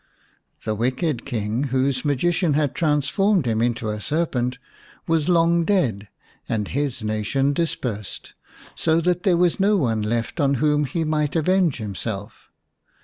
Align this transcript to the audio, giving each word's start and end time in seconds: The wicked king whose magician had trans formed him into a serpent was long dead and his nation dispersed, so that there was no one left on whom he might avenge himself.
The 0.65 0.73
wicked 0.73 1.25
king 1.27 1.65
whose 1.65 2.03
magician 2.03 2.55
had 2.55 2.73
trans 2.73 3.07
formed 3.07 3.45
him 3.45 3.61
into 3.61 3.91
a 3.91 4.01
serpent 4.01 4.57
was 5.05 5.29
long 5.29 5.63
dead 5.63 6.07
and 6.49 6.67
his 6.69 7.03
nation 7.03 7.53
dispersed, 7.53 8.33
so 8.73 8.99
that 9.01 9.21
there 9.21 9.37
was 9.37 9.59
no 9.59 9.77
one 9.77 10.01
left 10.01 10.39
on 10.39 10.55
whom 10.55 10.85
he 10.85 11.03
might 11.03 11.35
avenge 11.35 11.77
himself. 11.77 12.49